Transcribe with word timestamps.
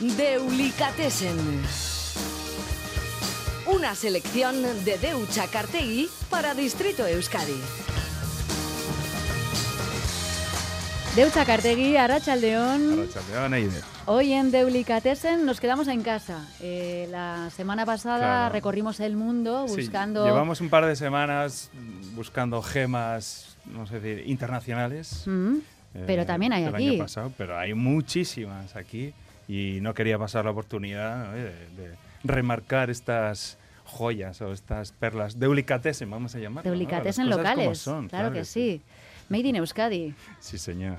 Deulicatessen. 0.00 1.36
Una 3.66 3.94
selección 3.94 4.62
de 4.84 4.96
Deucha 4.96 5.46
Cartegui 5.48 6.08
para 6.30 6.54
Distrito 6.54 7.06
Euskadi. 7.06 7.60
Deutza 11.14 11.44
Cartegui, 11.44 11.96
Arrachaldeón. 11.98 13.00
Arrachaldeón, 13.00 13.52
Eide. 13.54 13.80
Hoy 14.06 14.32
en 14.32 14.50
Deulicatessen 14.50 15.44
nos 15.44 15.60
quedamos 15.60 15.86
en 15.88 16.02
casa. 16.02 16.48
Eh, 16.60 17.06
la 17.10 17.50
semana 17.54 17.84
pasada 17.84 18.18
Claro. 18.46 18.52
recorrimos 18.54 19.00
el 19.00 19.16
mundo 19.16 19.66
Sí, 19.68 19.76
buscando... 19.82 20.24
llevamos 20.24 20.62
un 20.62 20.70
par 20.70 20.86
de 20.86 20.96
semanas 20.96 21.70
buscando 22.14 22.62
gemas, 22.62 23.58
no 23.66 23.86
sé 23.86 24.00
decir, 24.00 24.26
internacionales. 24.26 25.24
Mm, 25.26 25.56
eh, 25.94 26.04
pero 26.06 26.24
también 26.24 26.54
hay 26.54 26.64
aquí. 26.64 26.88
año 26.88 27.02
pasado, 27.02 27.30
pero 27.36 27.58
hay 27.58 27.74
muchísimas 27.74 28.74
aquí 28.76 29.12
y 29.50 29.80
no 29.80 29.94
quería 29.94 30.16
pasar 30.16 30.44
la 30.44 30.52
oportunidad 30.52 31.26
¿no? 31.26 31.32
de, 31.32 31.42
de 31.70 31.96
remarcar 32.22 32.88
estas 32.88 33.58
joyas 33.84 34.40
o 34.40 34.52
estas 34.52 34.92
perlas 34.92 35.40
deulicatessen, 35.40 36.08
vamos 36.08 36.34
a 36.36 36.38
llamar. 36.38 36.62
Deulicatessen 36.62 37.28
locales. 37.28 37.88
claro, 38.08 38.32
que 38.32 38.44
sí. 38.44 38.80
Made 39.30 39.48
in 39.48 39.56
Euskadi. 39.56 40.12
Sí, 40.40 40.58
señor. 40.58 40.98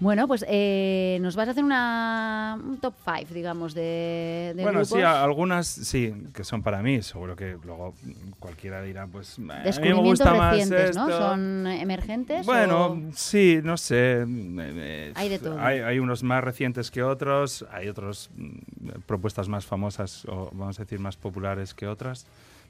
Bueno, 0.00 0.26
pues 0.28 0.44
eh, 0.48 1.18
nos 1.20 1.34
vas 1.36 1.48
a 1.48 1.50
hacer 1.50 1.64
una, 1.64 2.56
un 2.64 2.78
top 2.78 2.94
5, 3.04 3.34
digamos, 3.34 3.74
de, 3.74 4.52
de 4.56 4.62
bueno, 4.62 4.78
grupos. 4.78 4.96
sí, 4.96 5.02
a- 5.02 5.22
algunas 5.24 5.66
sí, 5.66 6.14
que 6.32 6.44
son 6.44 6.62
para 6.62 6.82
mí. 6.82 7.02
Seguro 7.02 7.34
que 7.36 7.58
luego 7.64 7.94
cualquiera 8.38 8.80
dirá, 8.82 9.06
pues 9.08 9.38
a 9.38 9.40
mí 9.80 9.88
me 9.88 9.92
gusta 9.94 10.32
más 10.34 10.52
recientes, 10.56 10.96
¿no? 10.96 11.08
esto. 11.08 11.18
¿Son 11.18 11.66
emergentes? 11.66 12.46
Bueno, 12.46 12.86
o- 12.86 12.98
sí, 13.12 13.58
no 13.62 13.76
sé. 13.76 14.24
eh, 14.26 15.12
Hay 15.16 15.28
de 15.28 15.38
todo. 15.40 15.58
Hay, 15.60 15.80
hay 15.80 15.98
unos 15.98 16.22
más 16.22 16.42
recientes 16.44 16.90
que 16.92 17.02
otros, 17.02 17.66
hay 17.72 17.88
otras 17.88 18.30
propuestas 19.06 19.48
más 19.48 19.66
famosas 19.66 20.24
o 20.26 20.48
vamos 20.52 20.78
a 20.78 20.84
decir 20.84 21.00
más 21.00 21.16
populares 21.16 21.74
que 21.74 21.86
otras. 21.88 22.24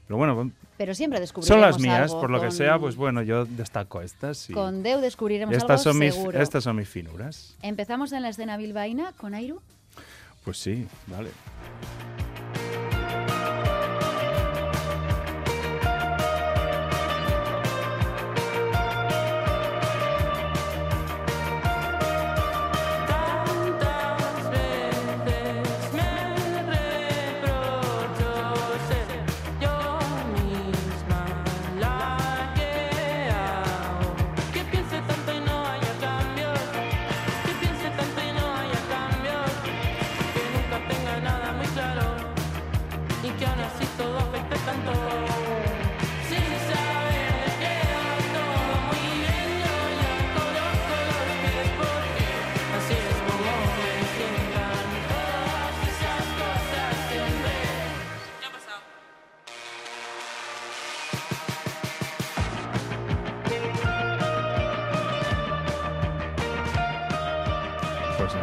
Pero 0.09 0.17
bueno, 0.17 0.51
Pero 0.75 0.95
siempre 0.95 1.17
son 1.17 1.21
descubriremos 1.21 1.61
las 1.61 1.79
mías, 1.79 2.09
algo 2.09 2.21
por 2.21 2.31
lo 2.31 2.41
que 2.41 2.49
sea, 2.49 2.79
pues 2.79 2.95
bueno, 2.95 3.21
yo 3.21 3.45
destaco 3.45 4.01
estas. 4.01 4.49
Y, 4.49 4.53
Con 4.53 4.81
Deu 4.81 5.01
descubriremos 5.01 5.55
estas, 5.55 5.81
algo 5.81 5.83
son 5.83 5.99
mis, 5.99 6.15
estas 6.33 6.63
son 6.63 6.77
mis 6.77 6.89
finuras. 6.89 7.55
Empezamos 7.61 8.11
en 8.11 8.23
la 8.23 8.29
escena 8.29 8.57
bilbaína 8.57 9.13
con 9.13 9.35
Airu. 9.35 9.61
Pues 10.43 10.57
sí, 10.57 10.87
vale. 11.05 11.29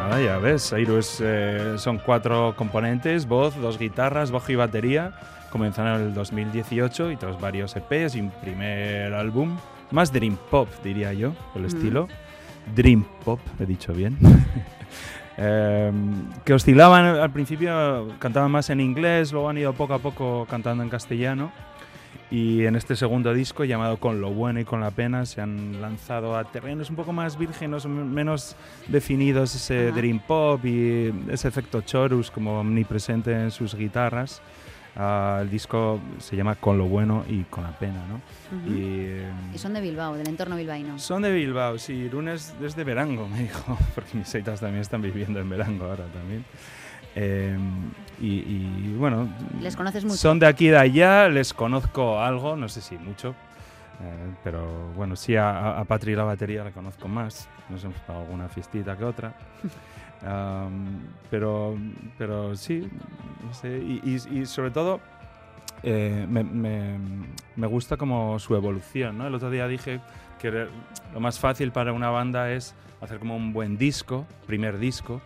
Nada, 0.09 0.23
ya 0.23 0.39
ves, 0.39 0.73
Airu 0.73 0.99
es, 0.99 1.19
eh, 1.21 1.75
son 1.79 1.99
cuatro 1.99 2.55
componentes, 2.57 3.27
voz, 3.27 3.57
dos 3.57 3.79
guitarras, 3.79 4.31
bajo 4.31 4.53
y 4.53 4.57
batería. 4.57 5.13
Comenzaron 5.51 6.01
en 6.01 6.09
el 6.09 6.15
2018 6.15 7.13
y 7.13 7.17
tras 7.17 7.41
varios 7.41 7.75
EPs 7.77 8.15
y 8.15 8.21
un 8.21 8.31
primer 8.31 9.15
álbum, 9.15 9.57
más 9.91 10.13
Dream 10.13 10.37
Pop 10.51 10.69
diría 10.83 11.13
yo, 11.13 11.33
el 11.55 11.65
estilo. 11.65 12.09
Dream 12.75 13.05
Pop, 13.25 13.41
he 13.61 13.67
dicho 13.67 13.93
bien. 13.93 14.19
Eh, 15.39 15.93
que 16.47 16.55
oscilaban 16.55 17.05
al 17.05 17.31
principio, 17.31 18.09
cantaban 18.19 18.51
más 18.51 18.71
en 18.71 18.81
inglés, 18.81 19.33
luego 19.33 19.51
han 19.51 19.59
ido 19.59 19.75
poco 19.75 19.93
a 19.93 19.99
poco 19.99 20.47
cantando 20.49 20.83
en 20.83 20.89
castellano. 20.89 21.53
Y 22.31 22.65
en 22.65 22.75
este 22.75 22.97
segundo 22.97 23.33
disco, 23.33 23.65
llamado 23.65 23.99
Con 23.99 24.21
lo 24.21 24.31
bueno 24.31 24.59
y 24.59 24.65
con 24.65 24.81
la 24.81 24.91
pena, 24.91 25.25
se 25.27 25.41
han 25.41 25.81
lanzado 25.81 26.37
a 26.37 26.45
terrenos 26.45 26.91
un 26.91 26.97
poco 26.97 27.13
más 27.13 27.39
vírgenes, 27.39 27.87
menos 27.87 28.57
definidos, 28.89 29.55
ese 29.55 29.89
Ajá. 29.89 29.97
dream 29.97 30.19
pop 30.27 30.65
y 30.65 31.13
ese 31.31 31.47
efecto 31.47 31.83
chorus 31.83 32.31
como 32.33 32.59
omnipresente 32.61 33.33
en 33.33 33.51
sus 33.53 33.75
guitarras. 33.77 34.43
Ah, 34.99 35.41
el 35.43 35.51
disco 35.51 36.01
se 36.19 36.35
llama 36.37 36.55
Con 36.57 36.79
lo 36.79 36.87
bueno 36.87 37.23
y 37.29 37.43
con 37.45 37.63
la 37.63 37.79
pena, 37.79 38.03
¿no? 38.09 38.21
Y, 38.67 38.81
eh, 38.81 39.31
Y 39.55 39.59
son 39.59 39.75
de 39.75 39.81
Bilbao, 39.83 40.17
del 40.17 40.27
entorno 40.27 40.57
bilbaíno. 40.57 40.99
son 40.99 41.23
de 41.23 41.31
Bilbao, 41.33 41.79
sí. 41.79 41.93
Irún 41.93 42.29
es 42.29 42.55
desde 42.61 42.83
Verango, 42.83 43.29
me 43.33 43.41
dijo, 43.43 43.79
porque 43.95 44.17
mis 44.17 44.27
seitas 44.27 44.59
también 44.59 44.81
están 44.81 45.03
viviendo 45.03 45.39
en 45.39 45.49
Verango 45.51 45.85
ahora 45.85 46.07
también. 46.07 46.45
Eh, 47.15 47.57
y, 48.21 48.27
y, 48.39 48.95
bueno, 48.99 49.29
¿Les 49.61 49.77
conoces 49.77 50.05
mucho? 50.05 50.17
son 50.17 50.39
de 50.39 50.47
aquí 50.47 50.67
y 50.69 50.71
de 50.71 50.79
allá, 50.79 51.29
les 51.29 51.53
conozco 51.53 52.21
algo, 52.21 52.57
no 52.57 52.69
sé 52.69 52.81
si 52.81 52.97
mucho, 52.99 53.31
eh, 54.03 54.31
pero 54.43 54.91
bueno, 54.97 55.17
sí 55.17 55.37
a, 55.37 55.79
a- 55.79 55.85
Patri 55.85 56.15
la 56.15 56.25
batería 56.25 56.65
la 56.65 56.71
conozco 56.71 57.09
más, 57.09 57.49
nos 57.69 57.83
hemos 57.85 57.99
pagado 58.01 58.25
alguna 58.25 58.49
fiestita 58.49 58.97
que 58.97 59.05
otra. 59.05 59.33
Am, 60.27 60.99
pero, 61.31 61.77
pero 62.17 62.57
sí, 62.57 62.89
no 63.47 63.53
sé, 63.55 63.79
y, 63.79 64.01
y- 64.05 64.39
y 64.41 64.47
sobre 64.47 64.71
todo 64.71 65.01
eh, 65.83 66.27
me, 66.29 66.43
me- 66.43 66.99
me 67.55 67.67
gusta 67.67 67.97
como 67.99 68.39
su 68.39 68.55
evolución, 68.57 69.19
¿no? 69.19 69.27
El 69.27 69.35
otro 69.35 69.51
día 69.51 69.69
dije 69.69 70.01
que 70.41 70.69
lo 71.13 71.21
más 71.21 71.39
fácil 71.39 71.71
para 71.71 71.93
una 71.93 72.09
banda 72.11 72.51
es 72.51 72.75
hacer 73.03 73.19
como 73.19 73.37
un 73.37 73.53
buen 73.53 73.77
disco, 73.77 74.27
primer 74.47 74.79
disco, 74.79 75.21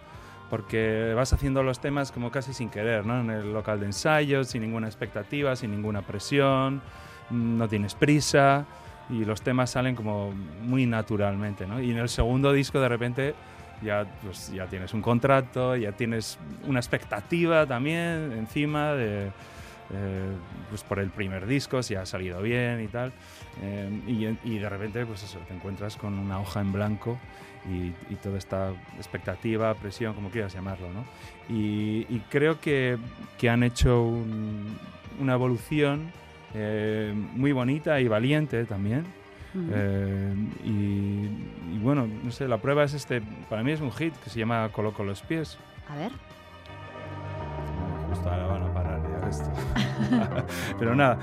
porque 0.50 1.12
vas 1.14 1.32
haciendo 1.32 1.62
los 1.62 1.80
temas 1.80 2.12
como 2.12 2.30
casi 2.30 2.52
sin 2.52 2.68
querer, 2.68 3.06
¿no? 3.06 3.20
En 3.20 3.30
el 3.30 3.52
local 3.52 3.80
de 3.80 3.86
ensayo, 3.86 4.44
sin 4.44 4.62
ninguna 4.62 4.88
expectativa, 4.88 5.54
sin 5.56 5.70
ninguna 5.70 6.02
presión, 6.02 6.82
no 7.30 7.68
tienes 7.68 7.94
prisa 7.94 8.66
y 9.08 9.24
los 9.24 9.42
temas 9.42 9.70
salen 9.70 9.94
como 9.94 10.32
muy 10.62 10.86
naturalmente, 10.86 11.66
¿no? 11.66 11.80
Y 11.80 11.92
en 11.92 11.98
el 11.98 12.08
segundo 12.08 12.52
disco 12.52 12.80
de 12.80 12.88
repente 12.88 13.34
ya, 13.82 14.04
pues, 14.22 14.52
ya 14.52 14.66
tienes 14.66 14.92
un 14.92 15.02
contrato, 15.02 15.76
ya 15.76 15.92
tienes 15.92 16.38
una 16.66 16.80
expectativa 16.80 17.66
también 17.66 18.32
encima 18.36 18.92
de, 18.92 19.30
eh, 19.92 20.32
pues 20.68 20.82
por 20.84 20.98
el 20.98 21.10
primer 21.10 21.46
disco, 21.46 21.82
si 21.82 21.94
ha 21.94 22.06
salido 22.06 22.40
bien 22.42 22.80
y 22.82 22.88
tal. 22.88 23.12
Eh, 23.62 23.88
y, 24.06 24.48
y 24.54 24.58
de 24.58 24.68
repente, 24.68 25.04
pues 25.06 25.22
eso, 25.22 25.38
te 25.48 25.54
encuentras 25.54 25.96
con 25.96 26.18
una 26.18 26.40
hoja 26.40 26.60
en 26.60 26.72
blanco 26.72 27.18
y, 27.68 27.92
y 28.12 28.16
toda 28.22 28.38
esta 28.38 28.72
expectativa, 28.96 29.74
presión, 29.74 30.14
como 30.14 30.30
quieras 30.30 30.54
llamarlo, 30.54 30.88
¿no? 30.92 31.04
Y, 31.54 32.06
y 32.08 32.22
creo 32.30 32.60
que, 32.60 32.96
que 33.38 33.50
han 33.50 33.62
hecho 33.62 34.02
un- 34.02 34.78
una 35.20 35.34
evolución 35.34 36.10
eh, 36.54 37.12
muy 37.34 37.52
bonita 37.52 38.00
y 38.00 38.08
valiente 38.08 38.64
también. 38.64 39.04
Eh, 39.72 40.32
y, 40.64 40.68
y 41.74 41.78
bueno, 41.82 42.06
no 42.22 42.30
sé, 42.30 42.46
la 42.46 42.58
prueba 42.58 42.84
es 42.84 42.94
este, 42.94 43.20
para 43.48 43.64
mí 43.64 43.72
es 43.72 43.80
un 43.80 43.90
hit 43.90 44.14
que 44.22 44.30
se 44.30 44.38
llama 44.38 44.68
Coloco 44.72 45.02
los 45.02 45.22
pies. 45.22 45.58
A 45.88 45.96
ver. 45.96 46.12
Justo 48.08 48.30
ahora 48.30 48.46
ya 48.46 48.69
esto. 49.30 49.50
Pero 50.78 50.94
nada, 50.94 51.18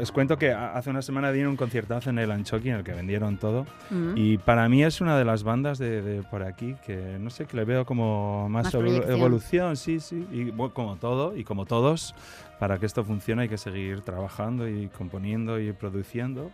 os 0.00 0.12
cuento 0.12 0.36
que 0.38 0.52
a- 0.52 0.72
hace 0.74 0.90
una 0.90 1.02
semana 1.02 1.32
dieron 1.32 1.52
un 1.52 1.56
conciertazo 1.56 2.10
en 2.10 2.18
el 2.18 2.30
Anchoqui 2.30 2.70
en 2.70 2.76
el 2.76 2.84
que 2.84 2.92
vendieron 2.92 3.36
todo. 3.38 3.62
Ujú. 3.90 4.12
Y 4.16 4.38
para 4.38 4.68
mí 4.68 4.82
es 4.84 5.00
una 5.00 5.18
de 5.18 5.24
las 5.24 5.42
bandas 5.42 5.78
de, 5.78 6.02
de 6.02 6.22
por 6.22 6.42
aquí 6.42 6.76
que 6.86 7.16
no 7.18 7.30
sé, 7.30 7.46
que 7.46 7.56
le 7.56 7.64
veo 7.64 7.84
como 7.84 8.48
más, 8.48 8.64
Más 8.66 8.74
evolución, 8.74 9.76
sí, 9.76 10.00
sí. 10.00 10.26
Y 10.30 10.50
bueno, 10.50 10.72
como 10.74 10.96
todo 10.96 11.36
y 11.36 11.44
como 11.44 11.66
todos, 11.66 12.14
para 12.58 12.78
que 12.78 12.86
esto 12.86 13.04
funcione 13.04 13.42
hay 13.42 13.48
que 13.48 13.58
seguir 13.58 14.02
trabajando 14.02 14.68
y 14.68 14.88
componiendo 14.88 15.58
y 15.60 15.72
produciendo. 15.72 16.50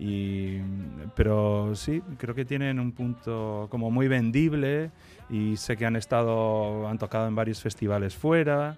Y, 0.00 0.58
pero 1.16 1.74
sí, 1.74 2.00
creo 2.18 2.32
que 2.32 2.44
tienen 2.44 2.78
un 2.78 2.92
punto 2.92 3.66
como 3.68 3.90
muy 3.90 4.06
vendible 4.06 4.92
y 5.28 5.56
sé 5.56 5.76
que 5.76 5.86
han 5.86 5.96
estado, 5.96 6.86
han 6.86 6.98
tocado 6.98 7.26
en 7.26 7.34
varios 7.34 7.60
festivales 7.60 8.14
fuera, 8.14 8.76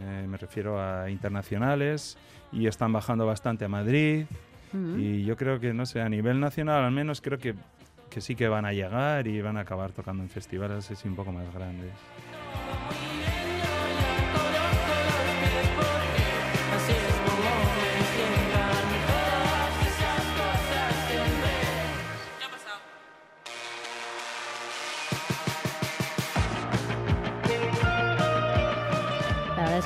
eh, 0.00 0.26
me 0.26 0.36
refiero 0.36 0.80
a 0.80 1.10
internacionales, 1.10 2.16
y 2.52 2.66
están 2.66 2.92
bajando 2.92 3.26
bastante 3.26 3.64
a 3.64 3.68
Madrid. 3.68 4.24
Ujú. 4.72 4.98
Y 4.98 5.24
yo 5.24 5.36
creo 5.36 5.60
que, 5.60 5.72
no 5.72 5.86
sé, 5.86 6.00
a 6.00 6.08
nivel 6.08 6.40
nacional 6.40 6.84
al 6.84 6.92
menos 6.92 7.20
creo 7.20 7.38
que, 7.38 7.54
que 8.08 8.20
sí 8.20 8.34
que 8.34 8.48
van 8.48 8.64
a 8.64 8.72
llegar 8.72 9.26
y 9.26 9.40
van 9.40 9.56
a 9.56 9.60
acabar 9.60 9.92
tocando 9.92 10.22
en 10.22 10.28
festivales 10.28 10.90
así 10.90 11.08
un 11.08 11.16
poco 11.16 11.32
más 11.32 11.52
grandes. 11.54 11.90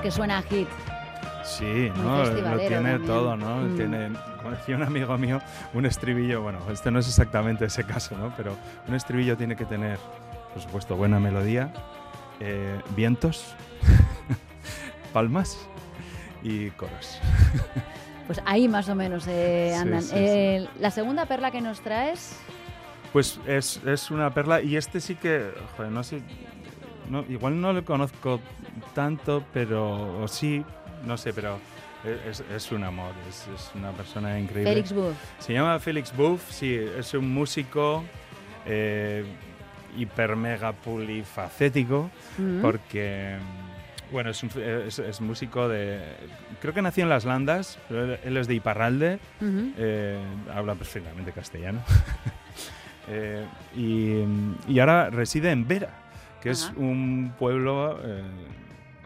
Que 0.05 0.11
suena 0.11 0.37
a 0.37 0.43
hit. 0.43 0.69
Sí, 1.45 1.91
¿no? 1.97 2.25
Lo 2.25 2.59
tiene 2.59 2.71
también. 2.91 3.06
todo, 3.06 3.37
¿no? 3.39 3.62
Mm. 3.62 3.77
Tiene, 3.77 4.11
como 4.37 4.51
decía 4.51 4.77
un 4.77 4.83
amigo 4.83 5.17
mío, 5.17 5.41
un 5.73 5.87
estribillo, 5.87 6.43
bueno, 6.43 6.59
este 6.71 6.91
no 6.91 6.99
es 6.99 7.09
exactamente 7.09 7.65
ese 7.65 7.85
caso, 7.85 8.15
¿no? 8.19 8.31
Pero 8.37 8.55
un 8.87 8.95
estribillo 8.95 9.35
tiene 9.39 9.56
que 9.56 9.65
tener, 9.65 9.99
por 10.53 10.62
supuesto, 10.62 10.95
buena 10.95 11.19
melodía, 11.19 11.73
eh, 12.39 12.79
vientos, 12.95 13.55
palmas 15.12 15.59
y 16.43 16.69
coros. 16.71 17.19
Pues 18.27 18.41
ahí 18.47 18.69
más 18.69 18.89
o 18.89 18.95
menos 18.95 19.27
eh, 19.29 19.75
andan. 19.79 20.00
sí, 20.00 20.09
sí. 20.09 20.15
Eh, 20.17 20.67
La 20.81 20.91
segunda 20.91 21.27
perla 21.27 21.50
que 21.50 21.61
nos 21.61 21.83
traes, 21.83 22.35
Pues 23.12 23.39
es, 23.47 23.83
es 23.85 24.11
una 24.11 24.33
perla 24.33 24.62
y 24.62 24.79
este 24.79 24.99
sí 25.03 25.15
que, 25.15 25.50
joder, 25.77 25.93
no 25.93 26.03
sé, 26.03 26.23
no, 27.09 27.25
igual 27.29 27.61
no 27.61 27.73
lo 27.73 27.85
conozco 27.85 28.41
tanto, 28.95 29.45
pero 29.53 30.23
o 30.23 30.29
sí, 30.29 30.65
no 31.06 31.17
sé, 31.17 31.33
pero 31.33 31.59
es, 32.29 32.43
es 32.55 32.73
un 32.73 32.85
amor, 32.85 33.12
es, 33.29 33.47
es 33.55 33.71
una 33.75 33.91
persona 33.93 34.39
increíble. 34.39 34.73
Félix 34.73 34.93
Buff. 34.93 35.15
Se 35.39 35.53
llama 35.53 35.79
Félix 35.79 36.15
Buff, 36.17 36.51
sí, 36.51 36.75
es 36.75 37.15
un 37.15 37.33
músico 37.33 38.05
eh, 38.67 39.25
hiper 39.97 40.37
mega 40.37 40.73
polifacético 40.73 42.11
Mm. 42.39 42.61
porque, 42.62 43.37
bueno, 44.11 44.31
es, 44.31 44.43
un- 44.43 44.50
es- 44.61 45.21
músico 45.21 45.69
de, 45.69 46.00
creo 46.61 46.75
que 46.75 46.83
nació 46.83 47.05
en 47.05 47.11
Las 47.11 47.25
Landas, 47.25 47.79
pero 47.89 48.15
él, 48.23 48.37
es 48.37 48.49
de 48.49 48.55
Iparralde, 48.55 49.19
eh, 49.41 50.19
habla 50.55 50.75
perfectamente 50.75 51.33
castellano. 51.33 51.81
Eh, 53.07 53.45
y, 53.77 54.25
y 54.73 54.79
ahora 54.81 55.11
reside 55.11 55.50
en 55.50 55.69
Vera, 55.69 55.91
que 56.44 56.50
es 56.50 56.73
un 56.76 57.32
pueblo 57.38 57.99
eh, 58.05 58.23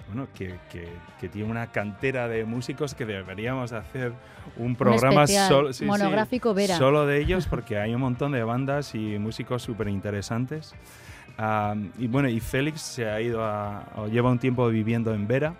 bueno, 0.09 0.29
que, 0.35 0.57
que- 0.71 0.89
que 1.21 1.29
tiene 1.29 1.51
una 1.51 1.69
cantera 1.69 2.29
de 2.29 2.45
músicos 2.45 2.95
que 2.95 3.05
deberíamos 3.07 3.73
hacer 3.73 4.13
un 4.57 4.75
programa 4.77 5.27
solo, 5.27 5.73
sí, 5.73 5.81
sí, 5.81 5.85
monográfico 5.85 6.53
Vera. 6.55 6.77
solo 6.77 7.07
de 7.07 7.21
ellos, 7.21 7.47
porque 7.51 7.79
hay 7.79 7.95
un 7.95 8.01
montón 8.01 8.33
de 8.33 8.43
bandas 8.43 8.95
y 8.95 9.19
músicos 9.19 9.63
súper 9.63 9.89
interesantes. 9.89 10.75
Y 11.99 12.07
bueno, 12.09 12.29
y 12.29 12.41
Félix 12.41 12.81
se 12.81 13.09
ha 13.09 13.21
ido 13.21 13.45
a, 13.45 13.85
o 13.97 14.09
lleva 14.09 14.31
un 14.31 14.39
tiempo 14.41 14.69
viviendo 14.69 15.15
en 15.15 15.27
Vera. 15.29 15.55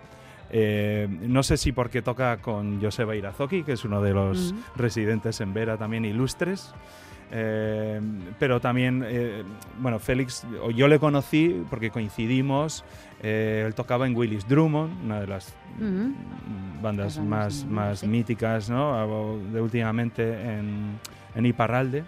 Eh, 0.51 1.07
no 1.23 1.43
sé 1.43 1.57
si 1.57 1.73
porque 1.73 2.03
toca 2.03 2.39
con 2.39 2.81
Joseba 2.83 3.15
Irazoki, 3.15 3.63
que 3.63 3.73
es 3.73 3.85
uno 3.85 4.01
de 4.03 4.13
los 4.15 4.55
residentes 4.77 5.41
en 5.41 5.53
Vera 5.55 5.77
también 5.77 6.05
ilustres. 6.05 6.73
Eh, 7.31 8.01
pero 8.39 8.61
también, 8.61 9.05
eh, 9.07 9.43
bueno, 9.79 9.99
Félix, 9.99 10.47
yo 10.75 10.89
le 10.89 10.99
conocí 10.99 11.63
porque 11.69 11.91
coincidimos. 11.91 12.85
eh, 13.23 13.65
él 13.67 13.75
tocaba 13.75 14.07
en 14.07 14.17
Willis 14.17 14.47
Drummond, 14.49 15.05
una 15.05 15.21
de 15.21 15.27
las 15.27 15.55
Ujú. 15.77 15.87
mm, 15.87 16.83
bandas 16.83 17.17
bandas 17.17 17.19
más, 17.21 17.67
de- 17.69 17.75
más 17.75 17.99
sí. 18.01 18.07
míticas 18.07 18.71
¿no? 18.71 19.39
de 19.53 19.61
últimamente 19.61 20.23
en, 20.41 20.99
en 21.35 21.47
Iparralde. 21.47 22.05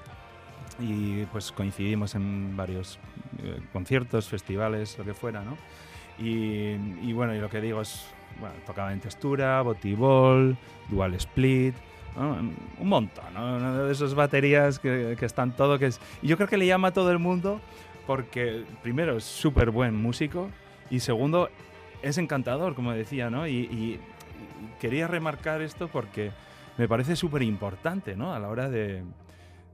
Y 0.78 1.24
pues 1.26 1.52
coincidimos 1.52 2.14
en 2.14 2.56
varios 2.56 2.98
eh, 3.42 3.60
conciertos, 3.72 4.28
festivales, 4.28 4.96
lo 4.96 5.04
que 5.04 5.12
fuera, 5.12 5.42
¿no? 5.42 5.58
Y, 6.18 6.76
y 7.02 7.12
bueno, 7.12 7.34
y 7.34 7.38
lo 7.40 7.50
que 7.50 7.60
digo 7.60 7.82
es, 7.82 8.06
bueno, 8.40 8.54
tocaba 8.66 8.92
en 8.92 9.00
textura, 9.00 9.60
botibol, 9.62 10.56
dual 10.88 11.14
split, 11.14 11.74
un 12.16 12.88
montón. 12.88 13.36
Una 13.36 13.82
de 13.82 13.92
esas 13.92 14.14
baterías 14.14 14.78
que, 14.78 15.16
que 15.18 15.26
están 15.26 15.52
todo, 15.52 15.78
que 15.78 15.86
es... 15.86 16.00
Y 16.22 16.28
yo 16.28 16.36
creo 16.36 16.48
que 16.48 16.56
le 16.56 16.66
llama 16.66 16.88
a 16.88 16.92
todo 16.92 17.10
el 17.10 17.18
mundo 17.18 17.60
porque, 18.06 18.64
primero, 18.82 19.16
es 19.16 19.24
súper 19.24 19.70
buen 19.70 19.94
músico 19.94 20.50
y 20.90 21.00
segundo, 21.00 21.48
es 22.02 22.18
encantador, 22.18 22.74
como 22.74 22.92
decía, 22.92 23.30
¿no? 23.30 23.46
Y, 23.46 24.00
quería 24.80 25.06
remarcar 25.06 25.60
esto 25.62 25.88
porque 25.88 26.32
me 26.78 26.88
parece 26.88 27.14
súper 27.14 27.42
importante, 27.42 28.16
¿no? 28.16 28.34
A 28.34 28.38
la 28.38 28.48
hora 28.48 28.68
de, 28.68 29.02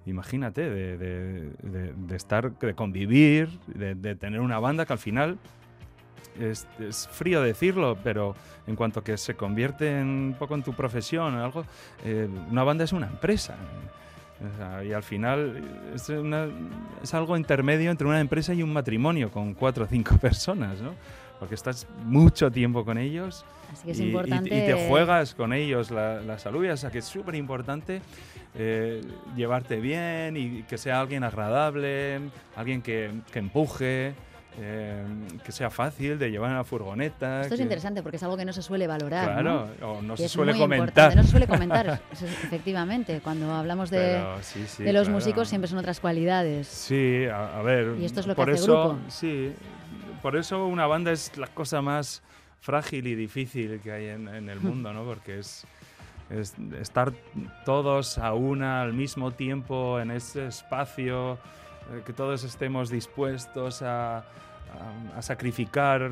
imagínate, 0.04 0.68
de, 0.68 0.98
de- 0.98 2.16
estar, 2.16 2.52
de 2.58 2.74
convivir, 2.74 3.48
de 3.66 4.14
tener 4.16 4.40
una 4.40 4.58
banda 4.58 4.84
que 4.84 4.92
al 4.92 4.98
final 4.98 5.38
es, 6.40 6.66
es 6.78 7.08
frío 7.10 7.42
decirlo, 7.42 7.96
pero 8.02 8.34
en 8.66 8.76
cuanto 8.76 9.02
que 9.02 9.16
se 9.16 9.34
convierte 9.34 10.00
en, 10.00 10.06
un 10.06 10.36
poco 10.38 10.54
en 10.54 10.62
tu 10.62 10.72
profesión 10.74 11.34
o 11.36 11.44
algo, 11.44 11.64
eh, 12.04 12.28
una 12.50 12.64
banda 12.64 12.84
es 12.84 12.92
una 12.92 13.06
empresa. 13.06 13.56
O 14.38 14.56
sea, 14.58 14.84
y 14.84 14.92
al 14.92 15.02
final 15.02 15.62
es, 15.94 16.08
una- 16.10 16.48
es 17.02 17.14
algo 17.14 17.36
intermedio 17.38 17.90
entre 17.90 18.06
una 18.06 18.20
empresa 18.20 18.52
y 18.52 18.62
un 18.62 18.72
matrimonio 18.72 19.30
con 19.30 19.54
cuatro 19.54 19.84
o 19.84 19.88
cinco 19.88 20.16
personas, 20.20 20.80
¿no? 20.80 20.92
Porque 21.40 21.54
estás 21.54 21.86
mucho 22.04 22.50
tiempo 22.50 22.84
con 22.84 22.96
ellos 22.98 23.44
Así 23.72 23.84
que 23.86 23.90
es 23.92 24.00
y, 24.00 24.02
y- 24.02 24.06
importante. 24.06 24.48
y 24.48 24.66
te 24.66 24.88
juegas 24.88 25.34
con 25.34 25.52
ellos 25.52 25.90
la, 25.90 26.20
la 26.20 26.38
salud, 26.38 26.68
o 26.70 26.76
sea 26.76 26.90
que 26.90 26.98
es 26.98 27.04
súper 27.04 27.34
importante 27.34 28.00
eh, 28.54 29.02
llevarte 29.36 29.76
bien 29.80 30.36
y 30.36 30.62
que 30.62 30.78
sea 30.78 31.00
alguien 31.00 31.24
agradable, 31.24 32.20
alguien 32.56 32.80
que, 32.82 33.10
que 33.32 33.38
empuje, 33.38 34.14
eh, 34.58 35.04
que 35.44 35.52
sea 35.52 35.70
fácil 35.70 36.18
de 36.18 36.30
llevar 36.30 36.50
en 36.50 36.56
la 36.56 36.64
furgoneta. 36.64 37.42
Esto 37.42 37.54
es 37.54 37.58
que- 37.58 37.62
interesante 37.62 38.02
porque 38.02 38.16
es 38.16 38.22
algo 38.22 38.36
que 38.36 38.44
no 38.44 38.52
se 38.52 38.62
suele 38.62 38.86
valorar. 38.86 39.24
Claro, 39.24 39.68
¿no? 39.80 39.88
o 39.88 40.02
no 40.02 40.16
se 40.16 40.24
es 40.26 40.32
suele 40.32 40.56
comentar. 40.56 41.14
No 41.14 41.22
se 41.22 41.28
suele 41.30 41.46
comentar, 41.46 42.00
eso 42.12 42.24
es- 42.26 42.44
efectivamente. 42.44 43.20
Cuando 43.22 43.52
hablamos 43.52 43.90
de, 43.90 43.98
Pero 43.98 44.38
sí, 44.42 44.64
sí, 44.66 44.82
de 44.84 44.92
los 44.92 45.04
claro. 45.04 45.14
músicos 45.18 45.48
siempre 45.48 45.68
son 45.68 45.78
otras 45.78 46.00
cualidades. 46.00 46.66
Sí, 46.68 47.24
a, 47.30 47.58
a 47.58 47.62
ver. 47.62 47.96
Y 48.00 48.04
esto 48.04 48.20
es 48.20 48.26
lo 48.26 48.34
que 48.34 48.36
por 48.36 48.50
hace 48.50 48.62
eso, 48.62 48.88
grupo. 48.90 49.10
Sí, 49.10 49.52
por 50.22 50.36
eso 50.36 50.66
una 50.66 50.86
banda 50.86 51.12
es 51.12 51.36
la 51.36 51.46
cosa 51.48 51.82
más 51.82 52.22
frágil 52.60 53.06
y 53.06 53.14
difícil 53.14 53.80
que 53.80 53.92
hay 53.92 54.06
en, 54.08 54.26
en 54.28 54.48
el 54.48 54.60
mundo, 54.60 54.92
¿no? 54.92 55.04
Porque 55.04 55.38
es, 55.38 55.64
es 56.30 56.54
estar 56.80 57.12
todos 57.64 58.18
a 58.18 58.32
una 58.34 58.82
al 58.82 58.92
mismo 58.92 59.30
tiempo 59.30 60.00
en 60.00 60.10
ese 60.10 60.46
espacio, 60.48 61.38
que 62.04 62.12
todos 62.12 62.44
estemos 62.44 62.90
dispuestos 62.90 63.82
a, 63.82 64.18
a- 64.18 64.24
a 65.16 65.22
sacrificar 65.22 66.10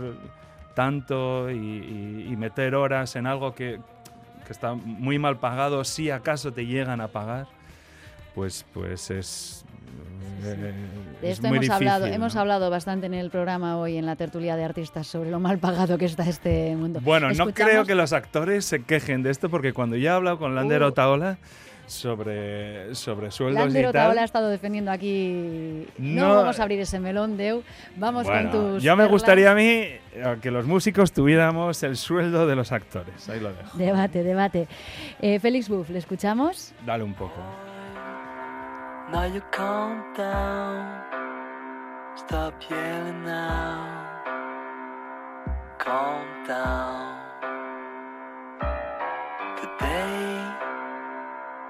tanto 0.74 1.50
y, 1.50 1.54
y- 1.56 2.28
y 2.32 2.36
meter 2.36 2.74
horas 2.74 3.16
en 3.16 3.26
algo 3.26 3.54
que, 3.54 3.78
que 4.46 4.52
está 4.52 4.74
muy 4.74 5.18
mal 5.18 5.38
pagado, 5.38 5.84
si 5.84 6.10
acaso 6.10 6.52
te 6.52 6.66
llegan 6.66 7.00
a 7.00 7.08
pagar, 7.08 7.46
pues, 8.34 8.64
pues 8.74 9.10
es, 9.10 9.64
eh, 10.44 10.74
De 11.22 11.30
es 11.30 11.38
esto 11.38 11.48
muy 11.48 11.58
hemos 11.58 11.70
hablado, 11.70 12.00
difícil, 12.06 12.14
hemos 12.16 12.34
¿no? 12.34 12.40
hablado 12.40 12.70
bastante 12.70 13.06
en 13.06 13.14
el 13.14 13.30
programa 13.30 13.78
hoy 13.78 13.96
en 13.96 14.06
la 14.06 14.16
tertulia 14.16 14.56
de 14.56 14.64
artistas 14.64 15.06
sobre 15.06 15.30
lo 15.30 15.38
mal 15.40 15.58
pagado 15.58 15.96
que 15.98 16.04
está 16.06 16.28
este 16.28 16.74
mundo. 16.76 17.00
Bueno, 17.02 17.26
no 17.28 17.32
Escuchamos- 17.32 17.54
creo 17.54 17.84
que 17.84 17.94
los 17.94 18.12
actores 18.12 18.64
se 18.64 18.82
quejen 18.82 19.22
de 19.22 19.30
esto 19.30 19.48
porque 19.48 19.72
cuando 19.72 19.94
yo 19.96 20.10
he 20.10 20.12
hablado 20.14 20.38
con 20.38 20.54
Lander 20.56 20.82
Uh. 20.82 20.86
Otaola 20.86 21.38
sobre, 21.86 22.94
sobre 22.94 23.30
sueldos 23.30 23.64
Lander 23.64 23.84
y 23.84 23.86
Otaola 23.86 24.10
ha 24.12 24.14
tal... 24.14 24.24
estado 24.24 24.48
defendiendo 24.48 24.90
aquí. 24.90 25.86
No, 25.98 26.28
No. 26.28 26.34
vamos 26.36 26.58
a 26.58 26.62
abrir 26.62 26.80
ese 26.80 26.98
melón, 27.00 27.36
Deu. 27.36 27.62
Vamos 27.96 28.24
Bueno, 28.24 28.50
con 28.50 28.60
tus. 28.74 28.82
ya 28.82 28.92
me 28.96 29.04
perlas. 29.04 29.12
gustaría 29.12 29.50
a 29.50 29.54
mí 29.54 29.68
eh, 29.70 30.00
que 30.42 30.50
los 30.50 30.66
músicos 30.66 31.12
tuviéramos 31.12 31.82
el 31.82 31.96
sueldo 31.96 32.46
de 32.46 32.56
los 32.56 32.72
actores. 32.72 33.28
Ahí 33.28 33.40
lo 33.40 33.52
dejo. 33.52 33.76
Debate, 33.78 34.22
debate. 34.22 34.68
Eh, 35.20 35.38
Félix 35.40 35.68
Buff, 35.68 35.90
¿le 35.90 35.98
escuchamos? 35.98 36.72
Dale 36.86 37.04
un 37.04 37.14
poco. 37.14 37.40
Now 39.12 39.26
you 39.32 39.42
calm 39.52 40.02
down. 40.16 41.02
Stop 42.16 42.54
yelling 42.70 43.22
now. 43.24 43.84
Calm 45.78 46.24
down. 46.48 47.13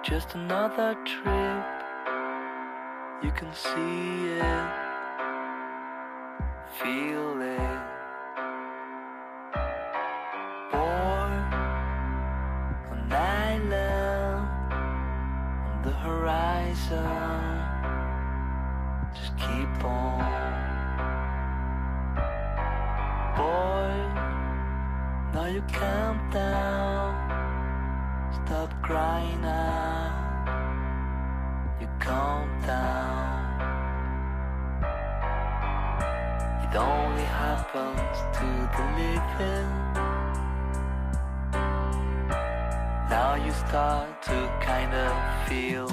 Just 0.05 0.35
another 0.35 0.95
trip. 1.07 1.65
You 3.23 3.31
can 3.31 3.51
see 3.55 4.27
it, 4.37 4.71
feel 6.79 7.41
it. 7.41 7.81
Born 10.71 11.33
an 12.93 13.13
island 13.13 14.47
on 15.71 15.83
the 15.83 15.93
horizon. 15.93 17.01
Just 19.15 19.35
keep 19.39 19.85
on. 19.85 20.21
Boy, 23.39 23.95
now 25.33 25.47
you 25.47 25.63
calm 25.73 26.31
down. 26.31 27.25
Stop 28.45 28.71
crying 28.83 29.43
to 37.75 37.81
the 38.77 38.85
living. 38.97 39.69
Now 43.11 43.35
you 43.35 43.51
start 43.51 44.23
to 44.23 44.49
kind 44.65 44.95
of 44.95 45.49
feel. 45.49 45.89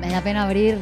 Me 0.00 0.10
da 0.10 0.22
pena 0.22 0.44
abrir 0.44 0.78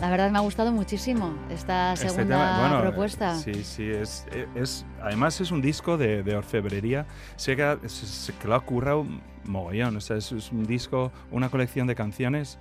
La 0.00 0.10
verdad 0.10 0.30
me 0.30 0.36
ha 0.36 0.42
gustado 0.42 0.72
muchísimo 0.72 1.34
esta 1.48 1.94
Este 1.94 2.10
segunda 2.10 2.36
tema, 2.36 2.60
bueno, 2.68 2.80
propuesta. 2.82 3.34
Sí, 3.36 3.54
sí, 3.64 3.88
es, 3.88 4.26
es, 4.54 4.84
además 5.02 5.40
es 5.40 5.50
un 5.50 5.62
disco 5.62 5.96
de, 5.96 6.22
de 6.22 6.36
orfebrería. 6.36 7.06
Sé 7.36 7.56
que, 7.56 7.62
ha- 7.62 7.78
se- 7.86 8.04
se- 8.06 8.34
que 8.34 8.46
lo 8.46 8.56
ha 8.56 8.60
currado 8.60 9.06
mogollón. 9.44 9.96
O 9.96 10.00
sea, 10.02 10.18
es, 10.18 10.32
es 10.32 10.52
un 10.52 10.66
disco, 10.66 11.12
una 11.30 11.48
colección 11.48 11.86
de 11.86 11.94
canciones 11.94 12.58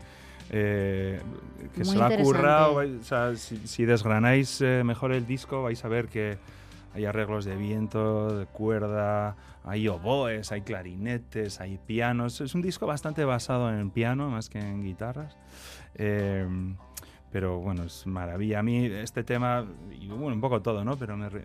eh, 0.52 1.20
que 1.74 1.84
Muy 1.84 1.86
se 1.94 1.96
lo 1.98 2.04
ha 2.04 2.08
interesante. 2.12 2.24
currado. 2.40 2.76
vai- 2.76 3.00
O 3.00 3.04
sea, 3.04 3.36
si, 3.36 3.58
si 3.68 3.86
desgranáis 3.86 4.62
eh, 4.62 4.84
mejor 4.86 5.12
el 5.12 5.26
disco, 5.26 5.64
vais 5.64 5.84
a 5.84 5.88
ver 5.88 6.08
que 6.08 6.38
hay 6.94 7.06
arreglos 7.06 7.44
de 7.46 7.56
viento, 7.56 8.38
de 8.38 8.46
cuerda, 8.46 9.36
hay 9.64 9.88
oboes, 9.88 10.52
hay 10.52 10.62
clarinetes, 10.62 11.60
hay 11.60 11.78
pianos. 11.86 12.40
Es 12.42 12.56
un 12.56 12.62
disco 12.62 12.86
bastante 12.88 13.26
basado 13.26 13.70
en 13.70 13.76
el 13.80 13.90
piano 13.92 14.30
más 14.30 14.50
que 14.50 14.60
en 14.60 14.84
guitarras. 14.84 15.36
Eh, 15.96 16.48
pero 17.36 17.60
bueno, 17.60 17.84
es 17.84 18.08
maravilla. 18.08 18.60
A 18.60 18.64
mí 18.64 18.86
este 18.86 19.26
tema, 19.26 19.66
y 19.92 20.08
bueno, 20.08 20.36
un 20.36 20.40
poco 20.40 20.62
todo, 20.62 20.86
¿no? 20.86 20.96
Pero 20.96 21.18
me 21.18 21.28
re- 21.28 21.44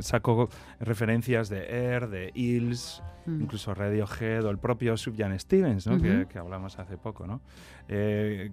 saco 0.00 0.50
referencias 0.78 1.48
de 1.48 1.66
Air, 1.70 2.08
de 2.10 2.30
Hills, 2.34 3.02
Mm. 3.24 3.42
incluso 3.42 3.72
Radiohead 3.72 4.44
o 4.44 4.50
el 4.50 4.58
propio 4.58 4.96
Sufjan 4.96 5.38
Stevens, 5.38 5.86
¿no? 5.86 5.96
que, 6.28 6.38
hablamos 6.40 6.78
hace 6.80 6.98
poco, 6.98 7.24
¿no? 7.24 7.40
Eh, 7.88 8.50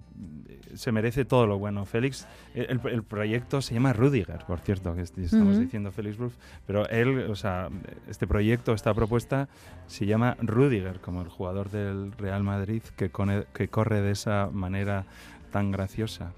se 0.74 0.92
merece 0.92 1.24
todo 1.24 1.46
lo 1.48 1.58
bueno. 1.58 1.84
Félix, 1.86 2.28
el, 2.54 2.80
el 2.84 3.02
proyecto 3.02 3.60
se 3.62 3.74
llama 3.74 3.92
Rudiger, 3.92 4.44
por 4.46 4.60
cierto, 4.60 4.94
que 4.94 5.00
est- 5.02 5.18
estamos 5.18 5.58
diciendo 5.58 5.90
Félix 5.90 6.18
Wolf, 6.18 6.34
pero 6.68 6.88
él, 6.88 7.26
o 7.28 7.34
sea, 7.34 7.68
este 8.08 8.28
proyecto, 8.28 8.72
esta 8.72 8.94
propuesta 8.94 9.48
se 9.88 10.06
llama 10.06 10.36
Rudiger, 10.40 11.00
como 11.00 11.20
el 11.22 11.28
jugador 11.28 11.68
del 11.70 12.12
Real 12.12 12.44
Madrid 12.44 12.82
que, 12.96 13.10
cone- 13.10 13.46
que 13.52 13.66
corre 13.68 14.00
de 14.02 14.12
esa 14.12 14.50
manera 14.52 15.04
tan 15.50 15.70
graciosa. 15.70 16.32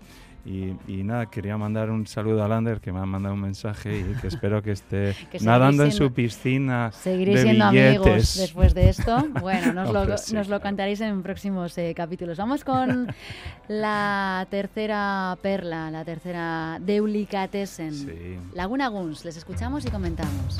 Y, 0.44 0.74
y 0.88 1.04
nada, 1.04 1.26
quería 1.26 1.56
mandar 1.56 1.88
un 1.88 2.04
saludo 2.08 2.42
a 2.42 2.48
Lander, 2.48 2.80
que 2.80 2.90
me 2.90 2.98
ha 2.98 3.06
mandado 3.06 3.32
un 3.36 3.40
mensaje 3.42 4.00
y 4.00 4.20
que 4.20 4.26
espero 4.26 4.60
que 4.60 4.72
esté 4.72 5.14
Que 5.30 5.38
nadando 5.38 5.84
en 5.84 5.92
siendo- 5.92 6.08
su 6.08 6.12
piscina 6.14 6.90
Seguiréis 6.90 7.36
de 7.38 7.42
siendo 7.44 7.64
amigos 7.66 8.04
billetes. 8.06 8.38
después 8.38 8.74
de 8.74 8.88
esto. 8.88 9.24
Bueno, 9.40 9.72
nos, 9.72 9.92
lo, 9.92 10.18
sí, 10.18 10.34
nos 10.34 10.48
lo 10.48 10.58
cantaréis 10.60 11.00
en 11.00 11.22
próximos 11.22 11.78
eh, 11.78 11.94
capítulos. 11.94 12.38
Vamos 12.38 12.64
con 12.64 13.06
la 13.68 14.44
tercera 14.50 15.38
perla, 15.40 15.92
la 15.92 16.04
tercera 16.04 16.78
Deulicatessen. 16.80 17.94
Sí. 17.94 18.38
Laguna 18.52 18.88
Guns, 18.88 19.24
les 19.24 19.36
escuchamos 19.36 19.86
y 19.86 19.90
comentamos. 19.90 20.58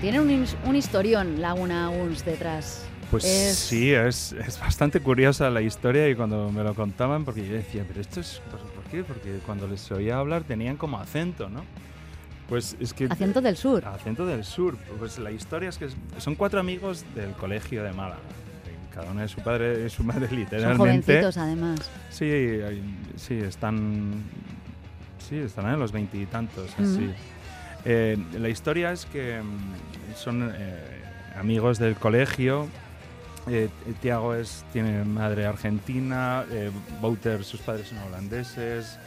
Tiene 0.00 0.20
un, 0.20 0.30
his- 0.30 0.56
un 0.64 0.76
historión 0.76 1.40
Laguna 1.40 1.88
Guns 1.88 2.24
detrás. 2.24 2.84
Pues 3.10 3.24
Es- 3.24 3.56
sí, 3.58 3.92
es, 3.92 4.32
es 4.32 4.60
bastante 4.60 5.00
curiosa 5.00 5.50
la 5.50 5.60
historia 5.62 6.08
y 6.08 6.14
cuando 6.14 6.50
me 6.52 6.62
lo 6.62 6.74
contaban, 6.74 7.24
porque 7.24 7.46
yo 7.46 7.54
decía, 7.54 7.84
pero 7.86 8.00
esto 8.00 8.20
es, 8.20 8.40
¿por, 8.50 8.60
por 8.60 8.84
qué? 8.84 9.02
Porque 9.02 9.38
cuando 9.44 9.66
les 9.66 9.90
oía 9.90 10.18
hablar 10.18 10.44
tenían 10.44 10.76
como 10.76 10.98
acento, 10.98 11.48
¿no? 11.48 11.64
Pues 12.48 12.76
es 12.80 12.92
que... 12.92 13.06
Acento 13.10 13.40
del 13.40 13.56
sur. 13.56 13.84
Acento 13.84 14.26
del 14.26 14.44
sur. 14.44 14.76
Pues 14.98 15.18
la 15.18 15.30
historia 15.30 15.68
es 15.68 15.78
que 15.78 15.88
son 16.18 16.34
cuatro 16.34 16.58
amigos 16.60 17.04
del 17.14 17.32
colegio 17.32 17.82
de 17.84 17.92
Málaga. 17.92 18.20
Cada 18.92 19.10
uno 19.12 19.20
de 19.20 19.28
su 19.28 19.40
padre 19.40 19.86
y 19.86 19.90
su 19.90 20.02
madre 20.02 20.26
Son 20.28 20.36
literalmente. 20.36 20.76
jovencitos 20.78 21.36
además. 21.36 21.78
Sí, 22.10 22.60
sí, 23.16 23.34
están. 23.34 24.22
Sí, 25.28 25.36
estarán 25.36 25.74
en 25.74 25.80
los 25.80 25.92
veintitantos, 25.92 26.70
así. 26.76 27.10
Eh, 27.84 28.16
la 28.38 28.48
historia 28.48 28.92
es 28.92 29.06
que 29.06 29.40
mm, 29.40 30.14
son 30.16 30.52
eh, 30.54 30.78
amigos 31.36 31.78
del 31.78 31.96
colegio. 31.96 32.68
Eh, 33.48 33.68
Tiago 34.00 34.34
es, 34.34 34.64
tiene 34.72 35.04
madre 35.04 35.46
argentina, 35.46 36.44
eh, 36.50 36.70
Wouter, 37.00 37.42
sus 37.42 37.60
padres 37.60 37.88
son 37.88 37.98
holandeses, 37.98 38.98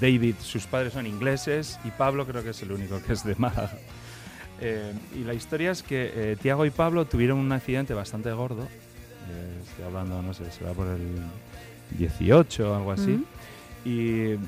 David, 0.00 0.34
sus 0.40 0.66
padres 0.66 0.94
son 0.94 1.06
ingleses 1.06 1.78
y 1.84 1.90
Pablo 1.92 2.26
creo 2.26 2.42
que 2.42 2.50
es 2.50 2.62
el 2.62 2.72
único 2.72 3.00
que 3.00 3.12
es 3.12 3.24
de 3.24 3.36
Málaga. 3.36 3.78
Y 5.14 5.22
la 5.22 5.34
historia 5.34 5.70
es 5.70 5.84
que 5.84 6.36
Tiago 6.42 6.66
y 6.66 6.70
Pablo 6.70 7.04
tuvieron 7.04 7.38
un 7.38 7.52
accidente 7.52 7.94
bastante 7.94 8.32
gordo. 8.32 8.66
Estoy 9.68 9.84
hablando, 9.84 10.20
no 10.22 10.34
sé, 10.34 10.50
será 10.50 10.72
por 10.72 10.88
el 10.88 11.06
18 11.98 12.72
o 12.72 12.74
algo 12.74 12.90
así. 12.90 13.12
Ujú. 13.12 13.24
Y, 13.84 13.90
y- 13.90 14.38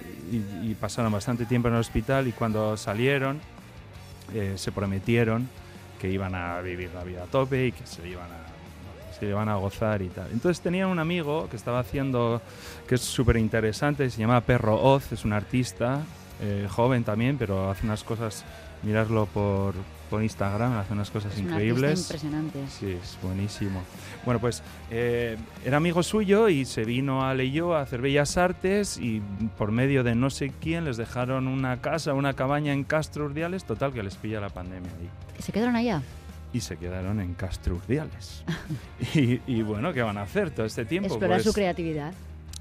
y 0.62 0.76
pasaron 0.80 1.12
bastante 1.12 1.44
tiempo 1.46 1.68
en 1.68 1.74
el 1.74 1.80
hospital 1.80 2.26
y 2.28 2.32
cuando 2.32 2.76
salieron 2.76 3.40
eh, 4.34 4.54
se 4.56 4.72
prometieron 4.72 5.48
que 6.00 6.10
iban 6.10 6.34
a 6.34 6.60
vivir 6.60 6.90
la 6.94 7.04
vida 7.04 7.22
a 7.24 7.26
tope 7.26 7.66
y 7.68 7.72
que 7.72 7.86
se 7.86 8.06
iban 8.08 8.26
a, 8.30 9.18
se 9.18 9.26
iban 9.26 9.48
a 9.48 9.56
gozar 9.56 10.02
y 10.02 10.08
tal. 10.08 10.28
Entonces 10.32 10.60
tenían 10.62 10.88
un 10.88 10.98
amigo 10.98 11.48
que 11.48 11.56
estaba 11.56 11.78
haciendo, 11.80 12.42
que 12.88 12.96
es 12.96 13.00
súper 13.00 13.36
interesante, 13.36 14.10
se 14.10 14.18
llama 14.20 14.40
Perro 14.40 14.80
Oz, 14.82 15.12
es 15.12 15.24
un 15.24 15.32
artista 15.32 16.00
eh, 16.40 16.66
joven 16.70 17.04
también, 17.04 17.38
pero 17.38 17.70
hace 17.70 17.86
unas 17.86 18.02
cosas, 18.04 18.44
mirarlo 18.82 19.26
por, 19.26 19.74
Instagram, 20.22 20.72
hace 20.78 20.92
unas 20.92 21.10
cosas 21.10 21.32
Es 21.34 21.40
increíbles. 21.40 22.00
impresionante. 22.02 22.58
Sí, 22.68 22.98
es 23.02 23.18
buenísimo. 23.22 23.82
Bueno, 24.24 24.40
pues 24.40 24.62
eh, 24.90 25.36
era 25.64 25.76
amigo 25.78 26.02
suyo 26.02 26.48
y 26.48 26.64
se 26.64 26.84
vino 26.84 27.24
a 27.24 27.34
Leyó 27.34 27.74
a 27.74 27.80
hacer 27.82 28.00
bellas 28.00 28.36
artes 28.36 28.98
y 28.98 29.22
por 29.58 29.70
medio 29.72 30.04
de 30.04 30.14
no 30.14 30.30
sé 30.30 30.52
quién 30.60 30.84
les 30.84 30.96
dejaron 30.96 31.48
una 31.48 31.80
casa, 31.80 32.14
una 32.14 32.32
cabaña 32.34 32.72
en 32.72 32.84
Castro 32.84 33.26
Urdiales, 33.26 33.64
total 33.64 33.92
que 33.92 34.02
les 34.02 34.16
pilla 34.16 34.40
la 34.40 34.50
pandemia 34.50 34.90
ahí. 35.00 35.08
¿Se 35.42 35.52
quedaron 35.52 35.76
allá? 35.76 36.02
Y 36.52 36.60
se 36.60 36.76
quedaron 36.76 37.20
en 37.20 37.34
Castro 37.34 37.74
Urdiales. 37.76 38.44
y, 39.14 39.40
y 39.46 39.62
bueno, 39.62 39.92
¿qué 39.92 40.02
van 40.02 40.18
a 40.18 40.22
hacer 40.22 40.50
todo 40.50 40.66
este 40.66 40.84
tiempo? 40.84 41.08
Explorar 41.08 41.38
Pues, 41.38 41.44
su 41.44 41.52
creatividad. 41.52 42.12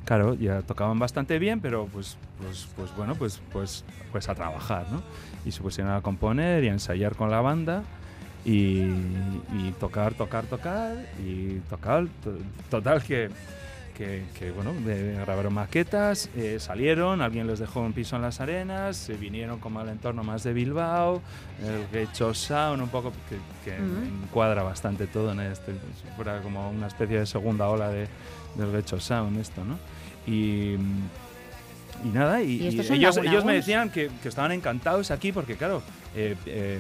Claro, 0.06 0.34
ya 0.36 0.62
tocaban 0.62 1.00
bastante 1.00 1.40
bien, 1.40 1.62
pero 1.62 1.88
pues, 1.88 2.18
pues, 2.42 2.68
pues 2.76 2.96
bueno, 2.96 3.16
pues, 3.16 3.42
pues, 3.54 3.86
pues 4.12 4.28
a 4.28 4.36
trabajar, 4.36 4.86
¿no? 4.92 5.02
Y 5.46 5.52
se 5.52 5.62
pusieron 5.62 5.94
a 5.94 6.02
componer 6.02 6.64
y 6.64 6.68
a 6.68 6.74
ensayar 6.74 7.16
con 7.16 7.32
la 7.32 7.40
banda 7.40 7.84
y, 8.46 8.82
tocar, 9.80 10.14
tocar, 10.14 10.46
tocar 10.46 10.96
y 11.26 11.60
tocar. 11.70 12.08
to- 12.24 12.38
Total 12.70 13.02
que, 13.02 13.30
que, 13.98 14.24
que, 14.38 14.52
bueno, 14.52 14.74
de- 14.74 15.14
grabaron 15.14 15.54
maquetas, 15.54 16.30
eh, 16.36 16.58
salieron, 16.60 17.22
alguien 17.22 17.46
les 17.48 17.60
dejó 17.60 17.82
un 17.82 17.94
piso 17.94 18.16
en 18.16 18.22
las 18.24 18.40
arenas, 18.42 18.98
se 18.98 19.14
vinieron 19.14 19.60
como 19.60 19.80
al 19.80 19.90
entorno 19.90 20.24
más 20.24 20.44
de 20.44 20.54
Bilbao, 20.54 21.22
el 21.64 21.88
Gecho 21.92 22.34
Sound, 22.34 22.82
un 22.82 22.90
poco 22.90 23.12
que, 23.30 23.38
que 23.64 23.78
Ujú. 23.82 24.26
encuadra 24.26 24.64
bastante 24.64 25.06
todo 25.08 25.32
en 25.32 25.42
este, 25.42 25.72
si 25.74 26.08
fuera 26.16 26.42
como 26.42 26.70
una 26.70 26.88
especie 26.88 27.20
de 27.20 27.26
segunda 27.26 27.70
ola 27.70 27.90
de, 27.90 28.08
del 28.56 28.72
Gecho 28.72 29.00
Sound 29.00 29.40
esto, 29.40 29.64
¿no? 29.64 29.78
Y, 30.26 30.76
y 32.04 32.10
nada, 32.12 32.42
y, 32.42 32.64
¿Y 32.68 32.68
y 32.82 32.94
ellos, 32.94 33.18
ellos 33.18 33.46
me 33.46 33.54
decían 33.54 33.90
que, 33.90 34.10
que 34.22 34.28
estaban 34.30 34.52
encantados 34.52 35.12
aquí 35.12 35.32
porque, 35.32 35.56
claro, 35.56 35.82
eh, 36.16 36.36
eh, 36.46 36.80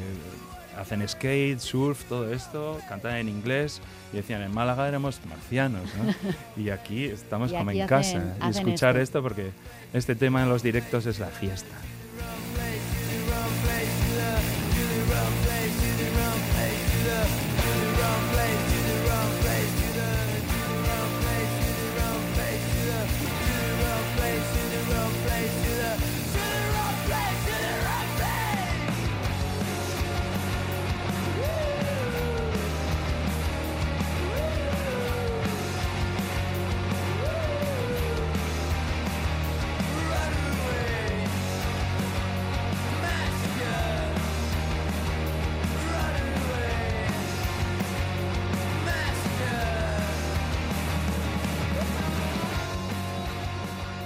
hacen 0.77 1.08
skate, 1.08 1.60
surf, 1.60 2.03
todo 2.06 2.32
esto, 2.34 2.80
cantan 2.89 3.15
en 3.18 3.30
inglés 3.30 3.82
y 4.12 4.18
decían, 4.18 4.42
en 4.42 4.53
Málaga 4.53 4.88
éramos 4.88 5.20
marcianos, 5.30 5.84
¿no? 5.96 6.34
y 6.62 6.70
aquí 6.70 7.06
estamos 7.06 7.51
Y 7.51 7.56
como 7.56 7.70
aquí 7.70 7.82
en 7.82 7.88
hacen- 7.89 8.24
casa. 8.39 8.48
y 8.48 8.50
escuchar 8.50 8.98
esto. 8.98 9.20
esto 9.20 9.24
porque 9.24 9.51
este 9.94 10.15
tema 10.15 10.44
en 10.44 10.50
los 10.50 10.63
directos 10.63 11.06
es 11.06 11.20
la 11.20 11.27
fiesta. 11.27 11.75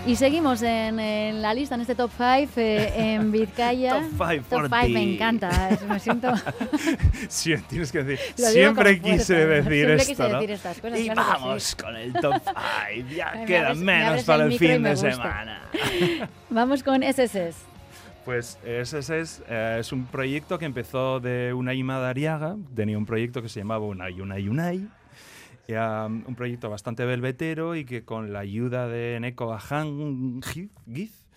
Y 0.07 0.15
seguimos 0.15 0.61
en, 0.61 0.99
en 0.99 1.41
la 1.41 1.53
lista, 1.53 1.75
en 1.75 1.81
este 1.81 1.93
top 1.93 2.09
5, 2.17 2.51
en 2.55 3.31
Vizcaya. 3.33 3.99
Top 3.99 4.27
five 4.27 4.39
Top 4.39 4.59
for 4.61 4.69
five, 4.69 4.89
me 4.89 4.99
ti. 5.05 5.13
encanta. 5.15 5.69
es- 5.69 5.81
Me 5.83 5.99
siento. 5.99 6.31
Sí, 7.29 7.53
tienes 7.67 7.91
que 7.91 8.03
decir. 8.03 8.33
Siempre 8.35 9.01
quise 9.01 9.17
fuerza, 9.35 9.35
decir 9.47 9.71
siempre 9.85 9.95
esto, 9.95 10.07
quise 10.07 10.23
¿no? 10.29 10.33
decir 10.39 10.51
estas 10.51 10.79
cosas, 10.79 10.99
y 10.99 11.03
claro 11.09 11.21
vamos 11.29 11.63
sí. 11.63 11.75
con 11.75 11.95
el 11.97 12.13
top 12.13 12.35
5. 12.45 13.07
Ya 13.15 13.31
Me 13.35 13.45
queda 13.45 13.69
abres- 13.71 13.77
me 13.79 13.85
menos 13.85 14.07
abres 14.09 14.23
para 14.25 14.45
el 14.45 14.51
el 14.53 14.59
fin 14.59 14.81
me 14.81 14.89
de 14.89 14.95
semana. 14.95 15.61
Vamos 16.49 16.83
con 16.83 17.03
SSS. 17.03 17.55
Pues 18.23 18.57
ese 18.65 19.19
es, 19.19 19.41
eh, 19.49 19.77
es 19.79 19.91
un 19.91 20.05
proyecto 20.05 20.57
que 20.59 20.65
empezó 20.65 21.19
de 21.19 21.53
Unai 21.53 21.81
Madariaga. 21.83 22.55
Tenía 22.75 22.97
un 22.97 23.05
proyecto 23.05 23.41
que 23.41 23.49
se 23.49 23.59
llamaba 23.59 23.85
Unai 23.85 24.19
Unai 24.21 24.47
Unai. 24.47 24.87
Era 25.67 26.05
un 26.05 26.35
proyecto 26.35 26.69
bastante 26.69 27.05
velvetero 27.05 27.75
y 27.75 27.83
que 27.83 28.03
con 28.03 28.31
la 28.31 28.39
ayuda 28.39 28.87
de 28.87 29.19
Neko 29.19 29.53
Ahan 29.53 30.41
Giz, 30.41 31.27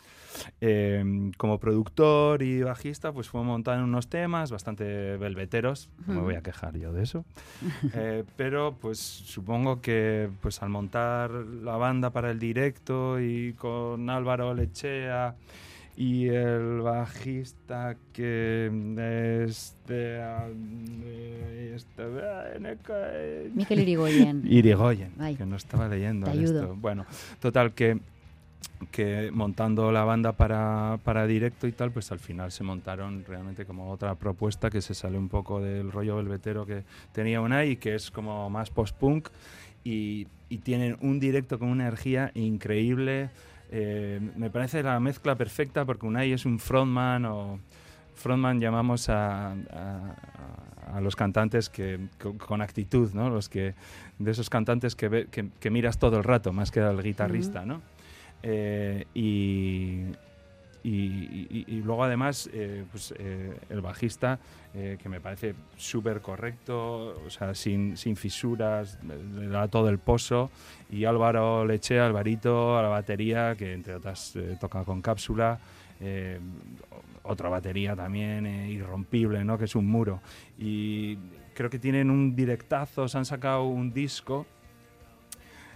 eh, 0.60 1.32
como 1.36 1.58
productor 1.58 2.42
y 2.42 2.62
bajista, 2.62 3.12
pues 3.12 3.28
fue 3.28 3.42
montando 3.42 3.84
unos 3.84 4.08
temas 4.08 4.50
bastante 4.50 5.16
velveteros. 5.16 5.90
No 6.06 6.14
me 6.14 6.20
voy 6.20 6.34
a 6.36 6.42
quejar 6.42 6.76
yo 6.78 6.92
de 6.92 7.02
eso. 7.02 7.24
Eh, 7.94 8.24
pero 8.36 8.76
pues 8.80 8.98
supongo 8.98 9.80
que 9.80 10.30
pues 10.40 10.62
al 10.62 10.68
montar 10.68 11.30
la 11.30 11.76
banda 11.76 12.10
para 12.10 12.30
el 12.30 12.38
directo 12.38 13.20
y 13.20 13.54
con 13.54 14.08
Álvaro 14.10 14.54
Lechea 14.54 15.34
y 16.00 16.28
el 16.28 16.80
bajista 16.80 17.94
que 18.14 18.70
de- 18.72 19.44
este, 19.44 20.16
eh, 21.98 23.50
Miquel 23.54 23.80
Irigoyen. 23.80 24.42
Irigoyen, 24.50 25.12
Ay. 25.18 25.36
que 25.36 25.44
no 25.46 25.56
estaba 25.56 25.88
leyendo 25.88 26.26
Te 26.30 26.42
esto. 26.42 26.58
ayudo. 26.58 26.76
Bueno, 26.76 27.04
total 27.40 27.72
que 27.72 27.98
que 28.92 29.30
montando 29.30 29.92
la 29.92 30.04
banda 30.04 30.32
para, 30.32 30.98
para 31.04 31.26
directo 31.26 31.66
y 31.66 31.72
tal, 31.72 31.90
pues 31.90 32.12
al 32.12 32.18
final 32.18 32.50
se 32.50 32.64
montaron 32.64 33.24
realmente 33.26 33.66
como 33.66 33.90
otra 33.90 34.14
propuesta 34.14 34.70
que 34.70 34.80
se 34.80 34.94
sale 34.94 35.18
un 35.18 35.28
poco 35.28 35.60
del 35.60 35.92
rollo 35.92 36.16
velvetero 36.16 36.64
que 36.64 36.84
tenía 37.12 37.42
Unai 37.42 37.72
y 37.72 37.76
que 37.76 37.94
es 37.94 38.10
como 38.10 38.48
más 38.48 38.70
post-punk 38.70 39.28
y, 39.84 40.26
y 40.48 40.58
tienen 40.58 40.96
un 41.02 41.20
directo 41.20 41.58
con 41.58 41.68
una 41.68 41.84
energía 41.84 42.30
increíble. 42.34 43.28
Eh, 43.72 44.20
me 44.36 44.50
parece 44.50 44.82
la 44.82 44.98
mezcla 45.00 45.36
perfecta 45.36 45.84
porque 45.84 46.06
Unai 46.06 46.32
es 46.32 46.44
un 46.44 46.58
frontman 46.58 47.24
o 47.24 47.60
frontman 48.16 48.60
llamamos 48.60 49.08
a, 49.08 49.52
a- 49.52 50.14
a 50.94 51.00
los 51.00 51.14
cantantes 51.14 51.68
que 51.70 52.00
co- 52.20 52.36
con 52.36 52.62
actitud, 52.62 53.12
¿no? 53.14 53.30
Los 53.30 53.48
que 53.48 53.74
de 54.18 54.30
esos 54.32 54.50
cantantes 54.50 54.96
que, 54.96 55.08
ve- 55.08 55.28
que, 55.30 55.50
que 55.60 55.70
miras 55.70 55.98
todo 55.98 56.16
el 56.18 56.24
rato 56.24 56.52
más 56.52 56.70
que 56.72 56.80
al 56.80 57.00
guitarrista, 57.02 57.64
¿no? 57.64 57.80
Eh, 58.42 59.04
y, 59.14 60.06
y, 60.82 61.82
luego 61.84 62.04
además 62.04 62.48
eh, 62.52 62.84
pues, 62.90 63.12
eh, 63.18 63.58
el 63.68 63.80
bajista 63.80 64.38
eh, 64.74 64.96
que 65.02 65.08
me 65.08 65.20
parece 65.20 65.54
súper 65.76 66.20
correcto, 66.20 67.20
o 67.26 67.30
sea, 67.30 67.54
sin, 67.54 67.96
sin 67.96 68.16
fisuras, 68.16 68.98
le 69.02 69.48
da 69.48 69.68
todo 69.68 69.88
el 69.88 69.98
pozo 69.98 70.50
y 70.90 71.04
Álvaro 71.04 71.64
Lechea, 71.64 72.06
Alvarito 72.06 72.78
a 72.78 72.82
la 72.82 72.88
batería, 72.88 73.54
que 73.56 73.72
entre 73.72 73.94
otras 73.94 74.34
toca 74.60 74.84
con 74.84 75.02
cápsula, 75.02 75.58
otra 77.22 77.50
batería 77.50 77.94
también 77.94 78.46
irrompible, 78.46 79.44
¿no? 79.44 79.58
que 79.58 79.66
es 79.66 79.74
un 79.74 79.86
muro. 79.86 80.20
Y 80.58 81.16
creo 81.54 81.68
que 81.68 81.78
tienen 81.78 82.10
un 82.10 82.34
directazo, 82.34 83.06
se 83.06 83.18
han 83.18 83.26
sacado 83.26 83.64
un 83.64 83.92
disco 83.92 84.46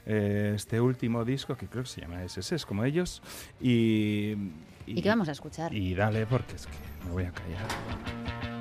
este 0.07 0.83
último 0.83 1.25
disco 1.25 1.57
que 1.57 1.67
creo 1.67 1.83
que 1.83 1.89
se 1.89 2.03
llama 2.03 2.23
SS, 2.23 2.55
es 2.55 2.67
como 2.67 2.85
ellos. 2.85 3.23
Y, 3.61 4.35
¿Y 4.87 5.01
qué 5.03 5.09
vamos 5.09 5.29
a 5.29 5.33
escuchar? 5.33 5.73
Y 5.75 5.95
dale, 5.95 6.27
porque 6.27 6.57
es 6.57 6.67
que 6.67 6.73
me 7.07 7.13
voy 7.13 7.25
a 7.25 7.33
callar. 7.33 8.54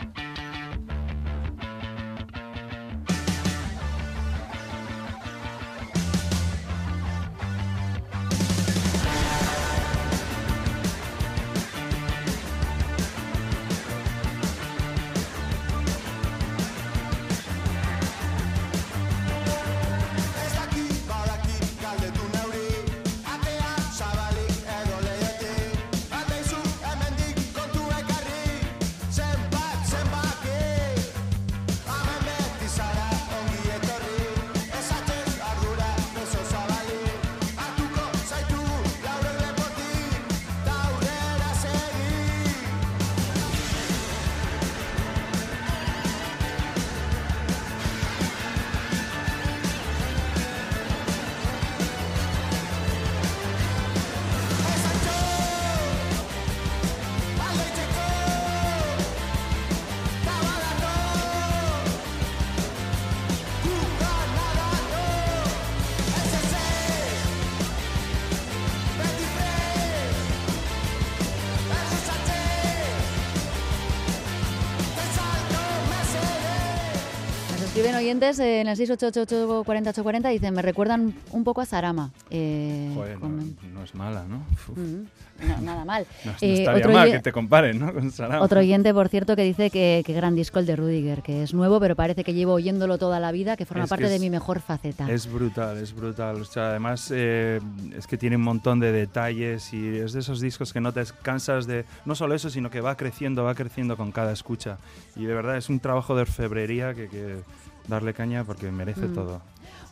Escriben 77.83 77.95
oyentes 78.01 78.39
eh, 78.39 78.61
en 78.61 78.67
el 78.69 78.77
688-840-840 78.77 80.29
dicen, 80.31 80.53
me 80.53 80.61
recuerdan 80.61 81.13
un 81.31 81.43
poco 81.43 81.59
a 81.61 81.65
Sarama. 81.65 82.11
Eh, 82.29 82.91
Joder, 82.95 83.15
no, 83.15 83.19
con- 83.19 83.57
no 83.73 83.83
es 83.83 83.93
mala, 83.93 84.23
¿no? 84.23 84.37
Mm, 84.75 85.47
no, 85.49 85.61
nada 85.61 85.83
mal. 85.83 86.05
no, 86.25 86.31
no 86.31 86.37
Eh, 86.39 86.59
estaría 86.59 86.79
otro 86.85 86.93
mal 86.93 87.11
que 87.11 87.19
te 87.19 87.31
comparen, 87.33 87.79
¿no? 87.79 87.93
Con 87.93 88.09
Sarah. 88.11 88.41
Otro 88.41 88.61
oyente, 88.61 88.93
por 88.93 89.09
cierto, 89.09 89.35
que 89.35 89.43
dice 89.43 89.69
que, 89.69 90.01
que 90.05 90.13
gran 90.13 90.33
disco 90.35 90.59
el 90.59 90.65
de 90.65 90.77
Rudiger, 90.77 91.21
que 91.23 91.43
es 91.43 91.53
nuevo, 91.53 91.79
pero 91.81 91.95
parece 91.97 92.23
que 92.23 92.33
llevo 92.33 92.53
oyéndolo 92.53 92.97
toda 92.97 93.19
la 93.19 93.33
vida, 93.33 93.57
que 93.57 93.65
forma 93.65 93.83
Es 93.83 93.89
parte 93.89 94.05
que 94.05 94.09
de 94.09 94.15
es- 94.15 94.21
mi 94.21 94.29
mejor 94.29 94.61
faceta. 94.61 95.11
Es 95.11 95.29
brutal, 95.29 95.77
es 95.77 95.93
brutal. 95.93 96.41
O 96.41 96.45
sea, 96.45 96.69
además 96.69 97.11
eh, 97.13 97.59
es 97.97 98.07
que 98.07 98.17
tiene 98.17 98.37
un 98.37 98.43
montón 98.43 98.79
de 98.79 98.93
detalles 98.93 99.73
y 99.73 99.97
es 99.97 100.13
de 100.13 100.21
esos 100.21 100.39
discos 100.39 100.71
que 100.71 100.79
no 100.79 100.93
te 100.93 101.03
cansas 101.21 101.67
de... 101.67 101.83
No 102.05 102.15
solo 102.15 102.33
eso, 102.33 102.49
sino 102.49 102.69
que 102.69 102.79
va 102.79 102.95
creciendo, 102.95 103.43
va 103.43 103.55
creciendo 103.55 103.97
con 103.97 104.13
cada 104.13 104.31
escucha. 104.31 104.77
Y 105.17 105.25
de 105.25 105.33
verdad 105.33 105.57
es 105.57 105.67
un 105.69 105.81
trabajo 105.81 106.15
de 106.15 106.21
orfebrería 106.21 106.93
que, 106.93 107.09
que 107.09 107.39
darle 107.87 108.13
caña 108.13 108.43
porque 108.43 108.71
merece 108.71 109.07
Mm. 109.07 109.13
todo. 109.13 109.41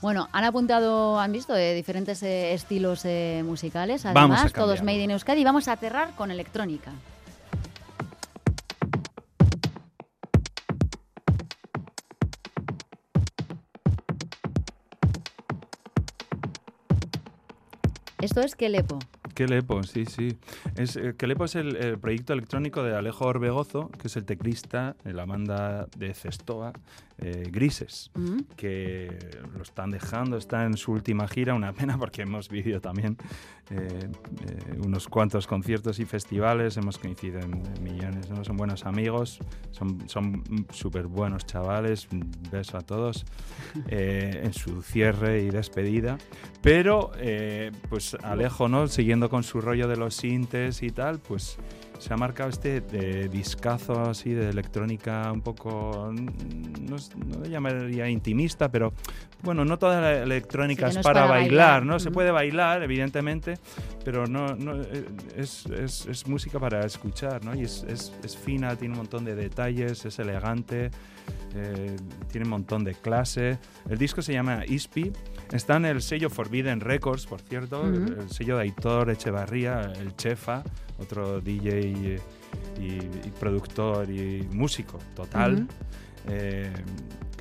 Bueno, 0.01 0.27
han 0.31 0.43
apuntado, 0.43 1.19
han 1.19 1.31
visto, 1.31 1.53
de 1.53 1.75
diferentes 1.75 2.23
eh, 2.23 2.53
estilos 2.53 3.01
eh, 3.05 3.43
musicales, 3.45 4.03
además, 4.05 4.51
todos 4.51 4.81
made 4.81 5.03
in 5.03 5.11
Euskadi. 5.11 5.43
Vamos 5.43 5.67
a 5.67 5.75
cerrar 5.77 6.15
con 6.15 6.31
electrónica. 6.31 6.91
Esto 18.19 18.41
es 18.41 18.55
Kelepo. 18.55 18.99
Kelepo, 19.33 19.83
sí, 19.83 20.05
sí. 20.05 20.37
Es, 20.75 20.95
eh, 20.95 21.15
Kelepo 21.17 21.45
es 21.45 21.55
el, 21.55 21.75
el 21.75 21.97
proyecto 21.99 22.33
electrónico 22.33 22.83
de 22.83 22.95
Alejo 22.95 23.25
Orbegozo, 23.25 23.89
que 23.89 24.07
es 24.07 24.15
el 24.15 24.25
teclista 24.25 24.95
de 25.03 25.13
la 25.13 25.25
banda 25.25 25.87
de 25.97 26.13
Cestoa, 26.13 26.73
eh, 27.17 27.49
Grises. 27.51 28.09
Mm. 28.15 28.39
que 28.55 29.09
lo 29.55 29.61
están 29.61 29.91
dejando, 29.91 30.37
está 30.37 30.65
en 30.65 30.75
su 30.75 30.91
última 30.91 31.27
gira, 31.27 31.53
una 31.53 31.71
pena 31.73 31.97
porque 31.97 32.23
hemos 32.23 32.49
vivido 32.49 32.81
también 32.81 33.17
eh, 33.69 34.09
eh, 34.09 34.79
unos 34.83 35.07
cuantos 35.07 35.47
conciertos 35.47 35.99
y 35.99 36.05
festivales, 36.05 36.77
hemos 36.77 36.97
coincidido 36.97 37.39
en, 37.39 37.63
en 37.65 37.83
millones, 37.83 38.29
¿no? 38.29 38.43
son 38.43 38.57
buenos 38.57 38.85
amigos, 38.85 39.39
son 39.71 40.09
son 40.09 40.43
súper 40.71 41.07
buenos 41.07 41.45
chavales, 41.45 42.07
un 42.11 42.31
beso 42.51 42.77
a 42.77 42.81
todos 42.81 43.25
eh, 43.87 44.41
en 44.43 44.53
su 44.53 44.81
cierre 44.81 45.43
y 45.43 45.49
despedida, 45.49 46.17
pero 46.61 47.11
eh, 47.17 47.71
pues 47.89 48.15
Alejo, 48.23 48.67
¿no? 48.67 48.87
siguiendo 48.87 49.20
con 49.29 49.43
su 49.43 49.61
rollo 49.61 49.87
de 49.87 49.97
los 49.97 50.15
sintes 50.15 50.81
y 50.83 50.89
tal, 50.91 51.19
pues 51.19 51.57
se 51.99 52.13
ha 52.13 52.17
marcado 52.17 52.49
este 52.49 52.81
de 52.81 53.29
discazo 53.29 54.01
así 54.09 54.31
de 54.31 54.49
electrónica 54.49 55.31
un 55.31 55.41
poco, 55.41 56.09
mm, 56.11 56.89
no, 56.89 56.95
no 57.27 57.41
le 57.43 57.49
llamaría 57.49 58.09
intimista, 58.09 58.69
pero 58.69 58.91
bueno, 59.43 59.65
no 59.65 59.77
toda 59.77 60.01
la 60.01 60.23
electrónica 60.23 60.87
Sí, 60.89 60.95
no 60.95 60.99
es 61.01 61.03
para, 61.03 61.21
para 61.21 61.31
bailar, 61.31 61.49
bailar. 61.81 61.85
¿no? 61.85 61.99
Se 61.99 62.09
puede 62.11 62.31
bailar, 62.31 62.81
evidentemente, 62.83 63.59
pero 64.03 64.25
no, 64.27 64.55
no, 64.55 64.81
eh, 64.81 65.05
es, 65.37 65.65
es- 65.67 66.05
es 66.07 66.27
música 66.27 66.59
para 66.59 66.85
escuchar, 66.85 67.43
¿no? 67.45 67.53
Y 67.55 67.63
es- 67.63 67.83
es 68.23 68.37
fina, 68.37 68.75
tiene 68.75 68.93
un 68.93 68.99
montón 68.99 69.23
de 69.25 69.35
detalles, 69.35 70.03
es 70.05 70.17
elegante, 70.19 70.89
eh, 71.55 71.95
tiene 72.31 72.45
un 72.45 72.51
montón 72.51 72.83
de 72.83 72.93
clase. 72.95 73.57
El 73.89 73.97
disco 73.97 74.21
se 74.21 74.33
llama 74.33 74.63
Ispi, 74.67 75.11
está 75.51 75.77
en 75.77 75.85
el 75.85 76.01
sello 76.01 76.29
Forbidden 76.29 76.79
Records, 76.79 77.25
por 77.25 77.41
cierto, 77.41 77.85
el- 77.85 78.29
sello 78.29 78.57
de 78.57 78.63
Aitor 78.63 79.09
Echevarría, 79.09 79.81
el 79.99 80.15
Chefa, 80.15 80.63
otro 80.99 81.41
DJ 81.41 82.17
y, 82.79 83.31
productor 83.39 84.09
y 84.09 84.47
músico 84.51 84.99
total. 85.15 85.67
Eh, 86.27 86.71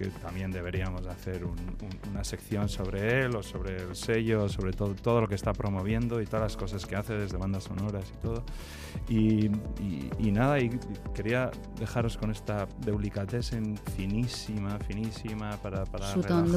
que 0.00 0.06
también 0.06 0.50
deberíamos 0.50 1.06
hacer 1.06 1.44
un- 1.44 1.58
un- 1.58 2.10
una 2.10 2.24
sección 2.24 2.68
sobre 2.68 3.24
él 3.24 3.36
o 3.36 3.42
sobre 3.42 3.76
el 3.82 3.94
sello, 3.94 4.48
sobre 4.48 4.72
todo, 4.72 4.94
todo 4.94 5.20
lo 5.20 5.28
que 5.28 5.34
está 5.34 5.52
promoviendo 5.52 6.20
y 6.22 6.26
todas 6.26 6.40
las 6.42 6.56
cosas 6.56 6.86
que 6.86 6.96
hace 6.96 7.14
desde 7.14 7.36
bandas 7.36 7.64
sonoras 7.64 8.04
y 8.08 8.22
todo. 8.22 8.42
Y, 9.08 9.46
y- 9.80 10.10
y 10.18 10.32
nada, 10.32 10.58
y, 10.58 10.70
quería 11.14 11.50
dejaros 11.78 12.16
con 12.16 12.30
esta 12.30 12.66
Deulicatessen 12.84 13.76
finísima, 13.96 14.78
finísima 14.80 15.50
para, 15.62 15.84
para 15.84 16.06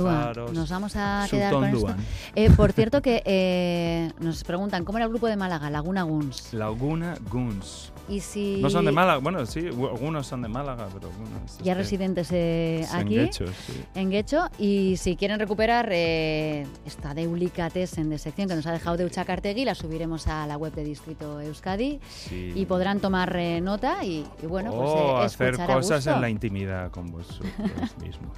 relajaros. 0.04 0.54
Nos 0.54 0.70
vamos 0.70 0.96
a 0.96 1.28
quedar 1.30 1.54
con 1.54 1.66
esto. 1.66 1.96
Eh, 2.36 2.50
por 2.52 2.72
cierto 2.72 3.02
que 3.02 3.22
eh, 3.26 4.12
nos 4.20 4.44
preguntan, 4.44 4.84
¿cómo 4.86 4.98
era 4.98 5.06
el 5.06 5.12
grupo 5.12 5.28
de 5.28 5.36
Málaga? 5.38 5.70
Laguna 5.70 6.04
Guns. 6.04 6.54
Laguna 6.54 7.16
Guns. 7.30 7.93
Y 8.10 8.20
si... 8.20 8.58
No 8.62 8.70
son 8.70 8.84
de 8.86 8.92
Málaga, 8.92 9.20
bueno, 9.20 9.46
sí, 9.46 9.66
algunos 9.68 10.28
son 10.28 10.42
de 10.42 10.50
Málaga, 10.50 10.88
pero 10.94 11.08
algunos... 11.10 11.58
Ya 11.60 11.72
es 11.72 11.78
que- 11.78 11.84
residentes 11.84 12.30
eh, 12.34 12.86
aquí. 12.94 13.18
En 13.18 13.26
Guecho, 13.26 13.46
sí. 13.48 13.84
en 13.96 14.10
Guecho 14.12 14.42
y 14.60 14.96
si 14.98 15.16
quieren 15.16 15.39
recuperar 15.39 15.88
eh, 15.92 16.66
esta 16.86 17.13
Deulicatessen 17.13 18.10
de 18.10 18.18
sección 18.18 18.50
que 18.50 18.56
nos 18.56 18.66
ha 18.68 18.74
dejado 18.74 18.98
Deucha 18.98 19.24
Cartegui, 19.24 19.63
la 19.63 19.74
subiremos 19.74 20.28
a 20.28 20.46
la 20.48 20.58
web 20.58 20.74
de 20.74 20.84
Distrito 20.84 21.39
Euskadi 21.39 22.00
Sí. 22.10 22.52
y 22.56 22.66
podrán 22.66 23.00
tomar 23.00 23.34
eh, 23.38 23.62
nota 23.62 24.04
y, 24.04 24.26
y 24.42 24.46
bueno, 24.48 24.72
pues 24.72 24.89
o 24.89 25.22
eh, 25.22 25.26
hacer 25.26 25.58
cosas 25.66 26.06
en 26.08 26.20
la 26.20 26.30
intimidad 26.30 26.92
con 26.92 27.10
vosotros 27.10 27.50
mismos. 28.02 28.38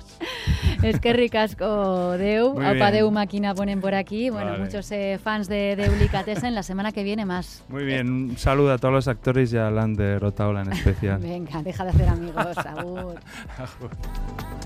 Es 0.84 1.00
que 1.00 1.14
ricasco 1.14 2.12
Deu, 2.18 2.60
Aupa. 2.62 2.92
Deu 2.92 3.10
Máquina 3.10 3.56
ponen 3.56 3.82
por 3.82 3.96
aquí, 3.96 4.30
bueno, 4.30 4.52
Vale. 4.52 4.64
muchos 4.64 4.90
fans 5.24 5.48
de 5.48 5.76
Deulicatessen, 5.76 6.54
la 6.54 6.62
semana 6.64 6.92
que 6.92 7.04
viene 7.04 7.26
más. 7.26 7.64
Muy 7.70 7.84
bien, 7.84 8.12
un 8.12 8.38
saludo 8.38 8.74
a 8.74 8.78
todos 8.78 8.94
los 8.94 9.08
actores 9.08 9.55
y 9.56 9.58
a 9.58 9.72
Lander 9.72 10.24
Otaola 10.24 10.62
en 10.62 10.74
especial. 10.74 11.20
Venga, 11.22 11.64
deja 11.64 11.84
de 11.86 11.90
hacer 11.92 12.10
amigos. 12.10 12.58
Agur. 12.58 13.16